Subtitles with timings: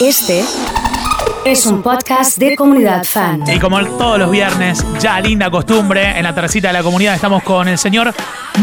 [0.00, 0.44] Este
[1.44, 3.42] es un podcast de comunidad fan.
[3.52, 7.42] Y como todos los viernes, ya linda costumbre, en la tercita de la comunidad estamos
[7.42, 8.14] con el señor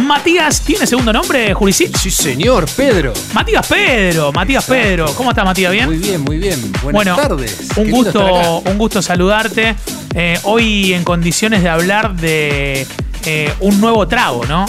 [0.06, 0.62] Matías.
[0.62, 1.92] ¿Tiene segundo nombre, Juricí?
[2.00, 3.12] Sí, señor, Pedro.
[3.34, 5.08] Matías Pedro, Matías Pedro.
[5.18, 5.74] ¿Cómo estás, Matías?
[5.74, 5.88] ¿Bien?
[5.88, 6.72] Muy bien, muy bien.
[6.82, 7.68] Buenas bueno, tardes.
[7.76, 9.76] Un Qué gusto, un gusto saludarte.
[10.14, 12.88] Eh, hoy en condiciones de hablar de
[13.26, 14.66] eh, un nuevo trago, ¿no?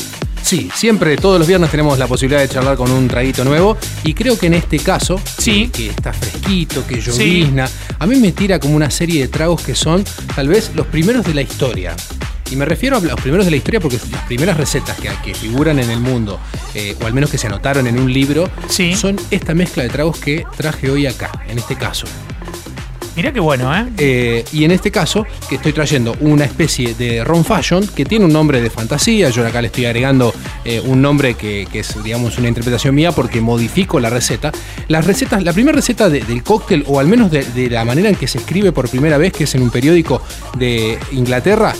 [0.46, 3.76] Sí, siempre, todos los viernes tenemos la posibilidad de charlar con un traguito nuevo.
[4.04, 5.68] Y creo que en este caso, Sí.
[5.72, 7.68] que, que está fresquito, que llovizna,
[7.98, 10.04] a mí me tira como una serie de tragos que son
[10.36, 11.96] tal vez los primeros de la historia.
[12.48, 15.34] Y me refiero a los primeros de la historia porque las primeras recetas que, que
[15.34, 16.38] figuran en el mundo,
[16.76, 18.94] eh, o al menos que se anotaron en un libro, Sí.
[18.94, 22.06] son esta mezcla de tragos que traje hoy acá, en este caso.
[23.16, 23.86] Mirá qué bueno, ¿eh?
[23.96, 28.26] Eh, y en este caso, que estoy trayendo una especie de ron fashion que tiene
[28.26, 29.30] un nombre de fantasía.
[29.30, 30.34] Yo acá le estoy agregando
[30.66, 34.52] eh, un nombre que, es, digamos, una interpretación mía porque modifico la receta.
[34.88, 38.10] Las recetas, la primera receta de- del cóctel, o al menos de, de la manera
[38.10, 40.20] en que se escribe por primera vez, que es en un periódico
[40.58, 41.72] de Inglaterra,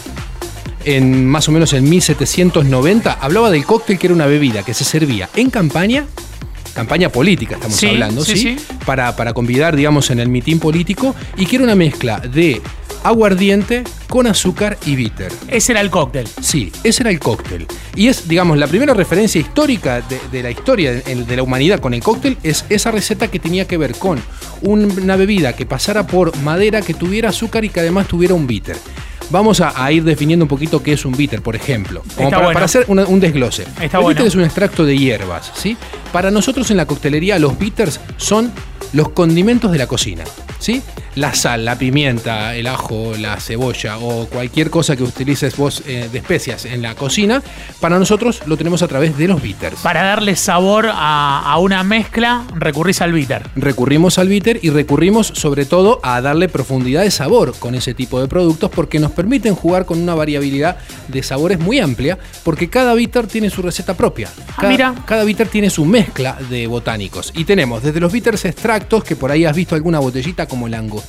[0.87, 4.85] en más o menos en 1790, hablaba del cóctel que era una bebida que se
[4.85, 6.07] servía en campaña,
[6.77, 8.57] campaña política estamos Sí, hablando, sí, ¿sí?
[8.59, 8.67] sí.
[8.85, 12.61] Para, para convidar, digamos, en el mitin político, y que era una mezcla de
[13.03, 15.33] aguardiente con azúcar y bitter.
[15.49, 16.27] Ese era el cóctel.
[16.41, 17.67] Sí, ese era el cóctel.
[17.95, 21.81] Y es, digamos, la primera referencia histórica de, de la historia de, de la humanidad
[21.81, 24.21] con el cóctel es esa receta que tenía que ver con
[24.63, 28.77] una bebida que pasara por madera, que tuviera azúcar y que además tuviera un bitter.
[29.31, 32.03] Vamos a, a ir definiendo un poquito qué es un bitter, por ejemplo.
[32.17, 32.53] Como para, bueno.
[32.55, 33.63] para hacer una- un desglose.
[33.81, 34.09] Está el bueno.
[34.11, 35.77] bitter es un extracto de hierbas, ¿sí?
[36.13, 38.53] Para nosotros en la coctelería los bitters son
[38.93, 40.23] los condimentos de la cocina,
[40.61, 40.81] ¿sí?
[41.17, 46.11] La sal, la pimienta, el ajo, la cebolla o cualquier cosa que utilices vos eh,
[46.13, 47.43] de especias en la cocina,
[47.81, 49.81] para nosotros lo tenemos a través de los bitters.
[49.81, 53.49] Para darle sabor a, a una mezcla, recurrís al bitter.
[53.57, 58.21] Recurrimos al bitter y recurrimos sobre todo a darle profundidad de sabor con ese tipo
[58.21, 60.77] de productos porque nos permiten jugar con una variabilidad
[61.09, 64.29] de sabores muy amplia porque cada bitter tiene su receta propia.
[64.51, 64.95] Ah, Cada, mira.
[65.07, 69.31] cada bitter tiene su mezcla de botánicos y tenemos desde los bitters extractos que por
[69.31, 71.06] ahí has visto alguna botellita como la angostura,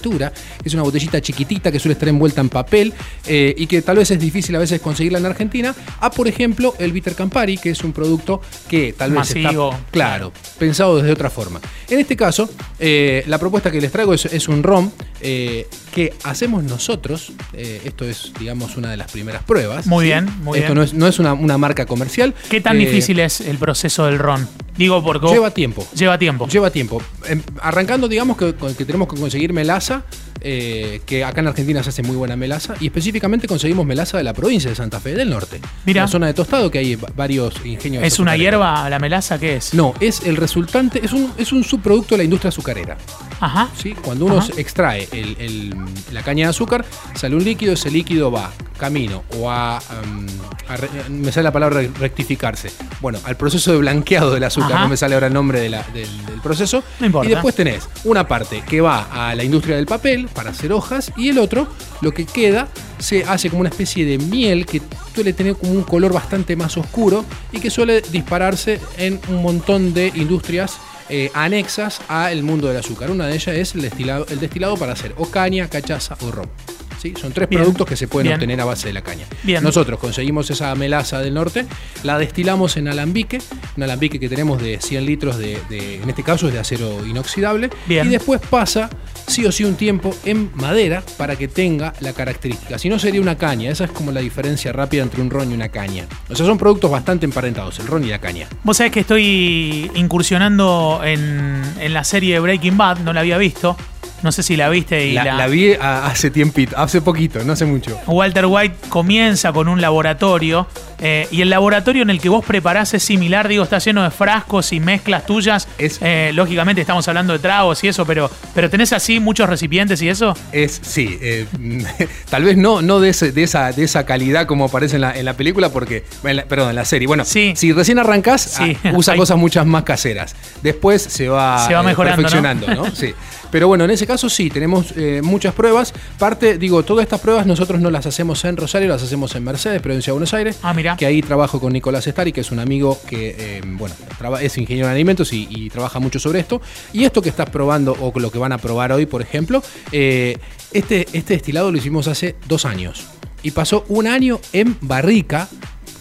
[0.63, 2.93] es una botellita chiquitita que suele estar envuelta en papel
[3.25, 6.73] eh, y que tal vez es difícil a veces conseguirla en Argentina, a por ejemplo
[6.79, 9.71] el bitter Campari, que es un producto que tal vez Masivo.
[9.71, 11.59] está claro, pensado desde otra forma.
[11.89, 12.49] En este caso,
[12.79, 14.91] eh, la propuesta que les traigo es, es un rom
[15.21, 17.31] eh, que hacemos nosotros.
[17.53, 19.85] eh, esto es, digamos, una de las primeras pruebas.
[19.87, 20.11] Muy ¿sí?
[20.11, 20.77] bien, muy esto bien.
[20.77, 22.33] no es, no es una, una marca comercial.
[22.49, 24.47] ¿Qué tan Eh, difícil es el proceso del ron?
[24.77, 25.87] Digo porque Lleva tiempo.
[25.95, 26.47] Lleva tiempo.
[26.47, 27.01] Lleva tiempo.
[27.27, 28.53] Em, arrancando, digamos, que
[28.85, 30.03] tenemos que conseguir melaza,
[30.49, 34.23] eh, que acá en Argentina se hace muy buena melaza, y específicamente conseguimos melaza de
[34.23, 35.59] la provincia de Santa Fe del Norte.
[35.85, 36.03] Mira.
[36.03, 38.01] La zona de tostado, que hay va- varios ingenios.
[38.03, 39.37] ¿Es una hierba la melaza?
[39.37, 39.73] ¿Qué es?
[39.73, 42.97] No, es el resultante, es un, es un subproducto de la industria azucarera.
[43.41, 43.69] Ajá.
[43.77, 43.93] ¿sí?
[44.01, 44.47] Cuando uno Ajá.
[44.57, 45.75] extrae el- el-
[46.13, 50.25] la caña de azúcar, sale un líquido, ese líquido va camino o a, um,
[50.69, 52.71] a re- me sale la palabra rectificarse.
[53.01, 54.81] Bueno, al proceso de blanqueado del azúcar, Ajá.
[54.83, 56.83] no me sale ahora el nombre de la- del, del proceso.
[56.99, 57.29] No importa.
[57.29, 61.11] Y después tenés una parte que va a la industria del papel para hacer hojas
[61.17, 61.67] y el otro,
[62.01, 62.67] lo que queda,
[62.99, 64.83] se hace como una especie de miel que
[65.15, 69.95] suele tener como un color bastante más oscuro y que suele dispararse en un montón
[69.95, 70.77] de industrias
[71.09, 73.09] eh, anexas al mundo del azúcar.
[73.09, 76.76] Una de ellas es el destilado, el destilado para hacer o caña, cachaza o ron.
[77.01, 77.13] ¿Sí?
[77.19, 77.61] Son tres Bien.
[77.61, 78.35] productos que se pueden Bien.
[78.35, 79.25] obtener a base de la caña.
[79.43, 79.63] Bien.
[79.63, 81.65] Nosotros conseguimos esa melaza del norte,
[82.03, 83.39] la destilamos en alambique,
[83.75, 87.05] un alambique que tenemos de 100 litros de, de- en este caso es de acero
[87.05, 88.89] inoxidable, y después pasa
[89.27, 92.79] sí o sí un tiempo en madera para que tenga la característica.
[92.79, 95.53] Si no sería una caña, esa es como la diferencia rápida entre un ron y
[95.53, 96.05] una caña.
[96.29, 98.47] O sea, son productos bastante emparentados, el ron y la caña.
[98.63, 103.77] Vos sabés que estoy incursionando en, en la serie Breaking Bad, no la había visto.
[104.23, 107.53] No sé si la viste y La, la, la vi hace tiempito, hace poquito, no
[107.53, 107.99] hace mucho.
[108.07, 110.67] Walter White comienza con un laboratorio
[110.99, 114.09] eh, y el laboratorio en el que vos preparás es similar, digo, está lleno de
[114.09, 115.67] frascos y mezclas tuyas.
[115.77, 120.01] Es- Eh, lógicamente estamos hablando de tragos y eso, pero, pero tenés así muchos recipientes
[120.01, 120.35] y eso.
[120.51, 121.45] Es, sí, eh,
[122.31, 125.15] tal vez no, no de, ese- de esa, de esa calidad como aparece en la,
[125.15, 127.07] en la película, porque, en la- perdón, en la serie.
[127.07, 127.53] Bueno, Sí.
[127.55, 128.75] si recién arrancás, Sí.
[128.83, 130.35] ah, usa cosas muchas más caseras.
[130.63, 132.87] Después se va, Se va mejorando, ¿no?
[132.95, 133.13] Sí.
[133.51, 135.93] Pero bueno, en ese caso sí, tenemos eh, muchas pruebas.
[136.19, 139.81] Parte, digo, todas estas pruebas nosotros no las hacemos en Rosario, las hacemos en Mercedes,
[139.81, 140.59] provincia de Buenos Aires.
[140.61, 140.97] Ah, mira.
[140.97, 144.57] Que ahí trabajo con Nicolás Estari, que es un amigo que, eh, bueno, traba- es
[144.57, 146.61] ingeniero en alimentos y, y trabaja mucho sobre esto.
[146.93, 150.37] Y esto que estás probando, o lo que van a probar hoy, por ejemplo, eh,
[150.73, 153.05] este, este destilado lo hicimos hace dos años.
[153.43, 155.47] Y pasó un año en barrica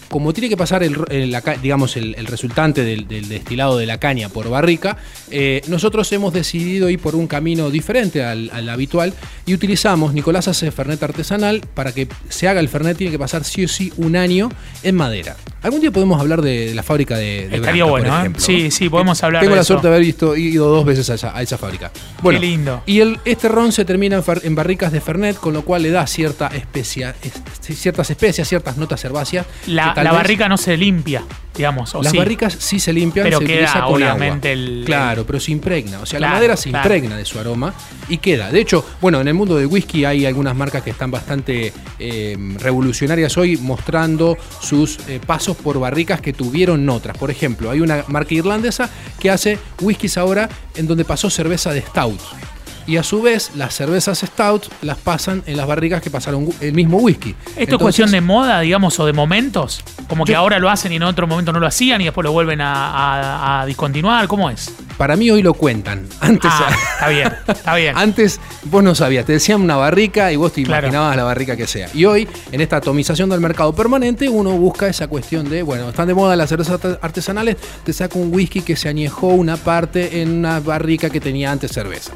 [0.09, 3.77] como tiene que pasar el, el- la ca- digamos, el, el resultante del, del destilado
[3.77, 4.97] de la caña por barrica,
[5.31, 9.13] eh, nosotros hemos decidido ir por un camino diferente al, al habitual
[9.45, 13.43] y utilizamos, Nicolás hace Fernet artesanal, para que se haga el Fernet tiene que pasar
[13.43, 14.49] sí o sí un año
[14.83, 15.35] en madera.
[15.61, 18.19] Algún día podemos hablar de, de la fábrica de, de Estaría Branca, bueno, por ¿eh?
[18.19, 18.41] ejemplo.
[18.43, 19.73] Sí, sí, podemos hablar Tengo de la eso.
[19.73, 21.91] suerte de haber visto, ido dos veces a esa, a esa fábrica.
[22.21, 22.83] Bueno, lindo.
[22.85, 25.81] Y el, este ron se termina en, fer- en barricas de Fernet, con lo cual
[25.83, 29.45] le da cierta especia, es- ciertas especias, ciertas notas herbáceas.
[29.67, 31.23] La, la barrica no se limpia,
[31.55, 31.93] digamos.
[31.95, 32.17] ¿o las sí?
[32.17, 34.63] barricas sí se limpian, Pero se queda, utiliza con obviamente, agua.
[34.63, 35.99] el- Claro, pero se impregna.
[35.99, 36.85] O sea, la madera se claro.
[36.95, 37.73] impregna de su aroma
[38.09, 38.51] y queda.
[38.51, 42.37] De hecho, bueno, en el mundo del whisky hay algunas marcas que están bastante eh,
[42.59, 47.17] revolucionarias hoy mostrando sus eh, pasos por barricas que tuvieron otras.
[47.17, 48.89] Por ejemplo, hay una marca irlandesa
[49.19, 52.19] que hace whiskies ahora en donde pasó cerveza de stout.
[52.87, 56.71] Y a su vez, las cervezas stout las pasan en las barricas que pasaron el
[56.71, 57.35] mismo whisky.
[57.57, 59.81] ¿Esto es cuestión de moda, digamos, o de momentos?
[60.07, 62.23] Como que Yo- ahora lo hacen y en otro momento no lo hacían y después
[62.23, 62.71] lo vuelven a,
[63.59, 64.27] a- a discontinuar.
[64.29, 64.71] ¿Cómo es?
[64.97, 66.07] Para mí hoy lo cuentan.
[66.21, 67.97] Antes, Ah, está bien, está bien.
[67.97, 70.87] Antes vos no sabías, te decían una barrica y vos te Claro.
[70.87, 71.89] imaginabas la barrica que sea.
[71.93, 76.07] Y hoy, en esta atomización del mercado permanente, uno busca esa cuestión de, bueno, están
[76.07, 80.21] de moda las cervezas arte- artesanales, te saca un whisky que se añejó una parte
[80.21, 82.13] en una barrica que tenía antes cerveza.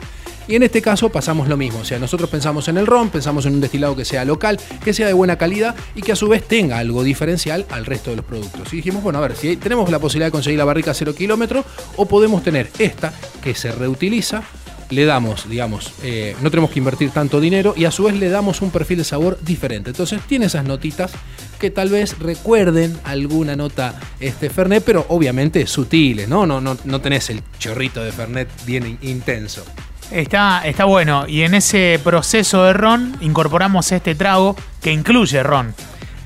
[0.51, 3.45] Y en este caso pasamos lo mismo, o sea, nosotros pensamos en el ron, pensamos
[3.45, 6.27] en un destilado que sea local, que sea de buena calidad y que a su
[6.27, 8.74] vez tenga algo diferencial al resto de los productos.
[8.74, 11.15] Y dijimos, bueno, a ver, si tenemos la posibilidad de conseguir la barrica a cero
[11.15, 11.63] kilómetros
[11.95, 14.44] o podemos tener esta que se reutiliza,
[14.89, 18.27] le damos, digamos, eh, no tenemos que invertir tanto dinero y a su vez le
[18.27, 19.92] damos un perfil de sabor diferente.
[19.92, 21.13] Entonces tiene esas notitas
[21.62, 26.45] que tal vez recuerden alguna nota este Fernet, pero obviamente sutiles, ¿no?
[26.45, 29.63] No, no, no tenés el chorrito de Fernet bien in- intenso.
[30.12, 31.25] Está, está bueno.
[31.28, 35.74] Y en ese proceso de ron incorporamos este trago que incluye ron.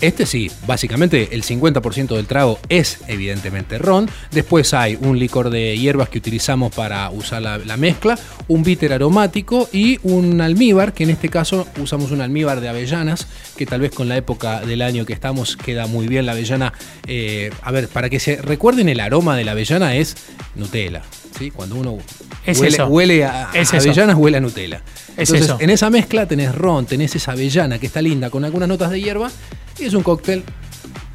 [0.01, 4.09] Este sí, básicamente el 50% del trago es evidentemente ron.
[4.31, 8.91] Después hay un licor de hierbas que utilizamos para usar la, la mezcla, un bitter
[8.91, 13.81] aromático y un almíbar, que en este caso usamos un almíbar de avellanas, que tal
[13.81, 16.73] vez con la época del año que estamos queda muy bien la avellana.
[17.07, 20.17] Eh, a ver, para que se recuerden el aroma de la avellana es
[20.55, 21.03] Nutella.
[21.37, 21.51] ¿Sí?
[21.51, 21.97] Cuando uno
[22.45, 22.85] Es huele, eso.
[22.87, 24.81] huele a, Es a avellanas, huele a Nutella.
[25.17, 25.57] Es Entonces, eso.
[25.59, 29.01] en esa mezcla tenés ron, tenés esa avellana que está linda con algunas notas de
[29.01, 29.29] hierba
[29.79, 30.43] y es un cóctel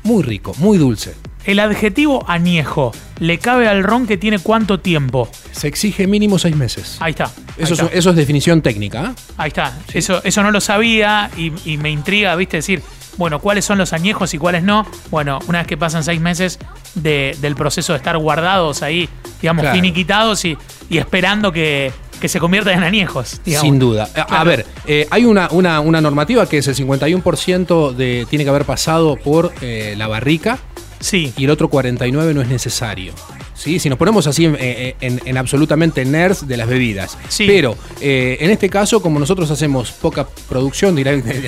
[0.02, 1.14] muy rico, muy dulce.
[1.44, 5.28] El adjetivo añejo le cabe al ron que tiene cuánto tiempo.
[5.52, 6.96] Se exige mínimo seis meses.
[7.00, 7.24] Ahí está.
[7.24, 7.32] Ahí
[7.64, 7.86] Eso, está.
[7.86, 9.06] es, eso es definición técnica.
[9.16, 9.22] ¿eh?
[9.38, 9.78] Ahí está.
[9.92, 12.82] Eso, eso no lo sabía y, y me intriga, viste, decir,
[13.20, 14.84] bueno, cuáles son los añejos y cuáles no.
[15.10, 16.58] Bueno, una vez que pasan seis meses
[16.94, 19.08] de- del proceso de estar guardados ahí,
[19.40, 19.76] digamos, Claro.
[19.76, 20.56] finiquitados y,
[20.88, 23.40] y esperando que, que se conviertan en añejos.
[23.44, 23.64] digamos.
[23.66, 24.08] Sin duda.
[24.28, 28.50] A- ver, eh, hay una, una- una normativa que es el 51% de, tiene que
[28.50, 30.58] haber pasado por eh, la barrica
[31.00, 31.32] Sí.
[31.36, 33.12] y el otro 49% no es necesario.
[33.60, 33.78] ¿Sí?
[33.78, 37.18] Si nos ponemos así en, en- en absolutamente nerds de las bebidas.
[37.28, 37.44] Sí.
[37.46, 41.06] Pero eh, en este caso, como nosotros hacemos poca producción, el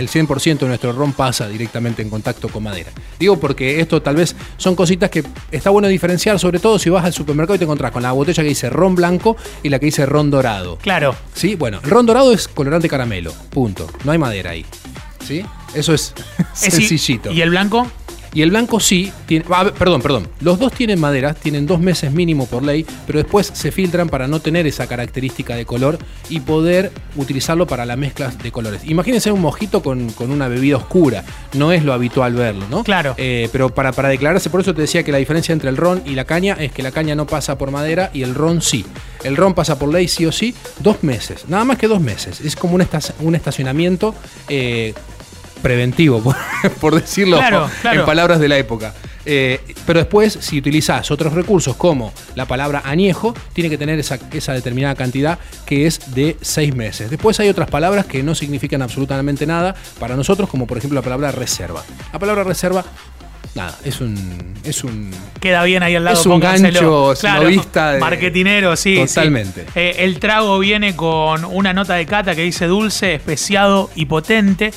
[0.09, 2.91] 100% de nuestro ron pasa directamente en contacto con madera.
[3.19, 7.07] Digo porque esto tal vez son cositas que está bueno diferenciar, sobre todo si vas
[7.07, 9.87] al supermercado y te encontrás con la botella que dice ron blanco y la que
[9.87, 10.77] dice ron dorado.
[10.83, 11.15] Claro.
[11.35, 11.55] ¿Sí?
[11.55, 13.33] Bueno, el ron dorado es colorante caramelo.
[13.49, 13.87] Punto.
[14.05, 14.67] No hay madera ahí.
[15.27, 15.43] ¿Sí?
[15.75, 16.13] Eso es
[16.63, 17.33] Es sencillito.
[17.33, 17.87] ¿Y el blanco?
[18.35, 20.29] Y el blanco sí, tiene, ah, perdón, perdón.
[20.41, 24.27] Los dos tienen madera, tienen dos meses mínimo por ley, pero después se filtran para
[24.27, 25.99] no tener esa característica de color
[26.31, 28.83] y poder utilizarlo para la mezcla de colores.
[28.85, 32.85] Imagínense un mojito con, con una bebida oscura, no es lo habitual verlo, ¿no?
[32.85, 33.15] Claro.
[33.19, 36.03] Eh, pero para, para declararse, por eso te decía que la diferencia entre el ron
[36.07, 38.87] y la caña es que la caña no pasa por madera y el ron sí.
[39.25, 42.41] El ron pasa por ley sí o sí, dos meses, nada más que dos meses.
[42.41, 44.15] Es como un estacionamiento.
[44.49, 44.95] eh,
[45.63, 46.37] preventivo, por,
[46.81, 48.01] por decirlo Claro, claro.
[48.01, 48.93] en palabras de la época.
[49.25, 54.19] Eh, pero después, si utilizás otros recursos como la palabra añejo, tiene que tener esa,
[54.33, 57.09] esa determinada cantidad que es de seis meses.
[57.09, 61.03] Después hay otras palabras que no significan absolutamente nada para nosotros, como por ejemplo la
[61.05, 61.85] palabra reserva.
[62.13, 62.85] La palabra reserva,
[63.55, 64.55] nada, es un.
[64.65, 66.19] Es un Queda bien ahí al lado.
[66.19, 68.97] Es un gancho snobista de- Marketinero, sí.
[68.97, 69.07] sí.
[69.07, 69.67] Totalmente.
[69.77, 74.73] Eh, el trago viene con una nota de cata que dice dulce, especiado y potente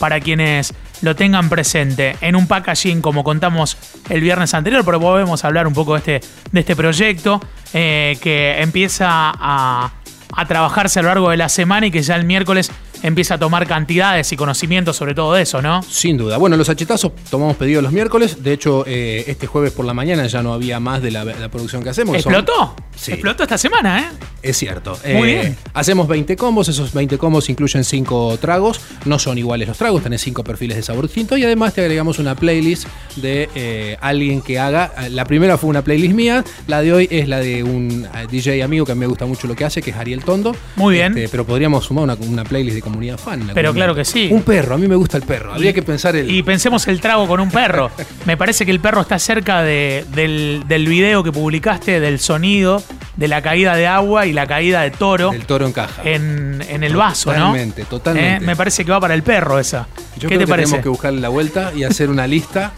[0.00, 3.76] para quienes lo tengan presente en un packaging como contamos
[4.08, 7.40] el viernes anterior, pero podemos hablar un poco de este, de este proyecto
[7.72, 9.92] eh, que empieza a,
[10.36, 13.38] a trabajarse a lo largo de la semana y que ya el miércoles empieza a
[13.38, 15.82] tomar cantidades y conocimientos sobre todo eso, ¿no?
[15.82, 16.36] Sin duda.
[16.36, 18.42] Bueno, los achetazos tomamos pedido los miércoles.
[18.42, 21.48] De hecho, eh, este jueves por la mañana ya no había más de la, la
[21.50, 22.20] producción que hacemos.
[22.22, 22.76] Son- ¿Explotó?
[22.94, 23.12] Sí.
[23.12, 24.04] Explotó esta semana, ¿eh?
[24.42, 24.98] Es cierto.
[25.04, 25.56] Muy Eh, bien.
[25.74, 30.20] Hacemos 20 combos, esos 20 combos incluyen 5 tragos, no son iguales los tragos, tenés
[30.22, 34.58] 5 perfiles de sabor distinto y además te agregamos una playlist de eh, alguien que
[34.58, 38.26] haga, la primera fue una playlist mía, la de hoy es la de un eh,
[38.30, 40.56] DJ amigo que a mí me gusta mucho lo que hace, que es Ariel Tondo.
[40.76, 41.16] Muy bien.
[41.16, 43.40] Este, pero podríamos sumar una, una playlist de comunidad fan.
[43.40, 43.72] Pero comunidad.
[43.74, 44.28] claro que sí.
[44.30, 46.30] Un perro, a mí me gusta el perro, habría que pensar el...
[46.30, 47.90] Y pensemos el trago con un perro.
[48.26, 52.82] Me parece que el perro está cerca de- del, del video que publicaste del sonido
[53.20, 56.00] de la caída de agua y la caída de toro el toro encaja.
[56.04, 57.36] en, en el vaso, ¿no?
[57.38, 58.36] Totalmente, totalmente.
[58.36, 59.86] Eh, me parece que va para el perro esa.
[60.16, 60.66] Yo ¿Qué creo te que parece?
[60.68, 62.72] tenemos que buscarle la vuelta y hacer una lista.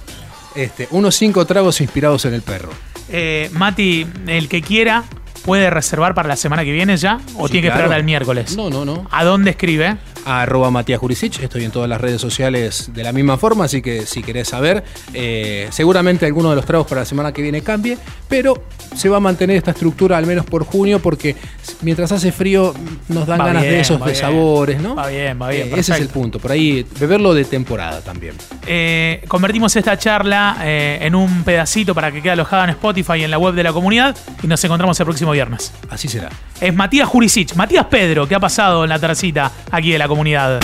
[0.57, 2.71] Este, unos cinco tragos inspirados en el perro.
[3.09, 5.05] Eh, Mati, el que quiera,
[5.45, 7.21] ¿puede reservar para la semana que viene ya?
[7.37, 7.83] ¿O Sí, tiene que claro.
[7.85, 8.57] esperar al miércoles?
[8.57, 9.07] No, no, no.
[9.13, 9.97] ¿A dónde escribe?
[10.25, 13.83] A arroba Matías Jurisic, estoy en todas las redes sociales de la misma forma, así
[13.83, 17.63] que si querés saber, eh, seguramente alguno de los tragos para la semana que viene
[17.63, 17.99] cambie,
[18.29, 18.63] pero
[18.95, 21.35] se va a mantener esta estructura al menos por junio, porque
[21.81, 22.73] mientras hace frío
[23.09, 24.95] nos dan Va ganas bien, de esos de sabores, ¿no?
[24.95, 28.35] Va bien, va bien, Eh, ese es el punto, por ahí beberlo de temporada también.
[28.67, 33.31] Eh, convertimos esta charla en un pedacito para que quede alojada en Spotify y en
[33.31, 35.73] la web de la comunidad y nos encontramos el próximo viernes.
[35.91, 36.29] Así será.
[36.61, 40.61] Es Matías Jurisic, Matías Pedro, que ha pasado en la tercita aquí de la comunidad.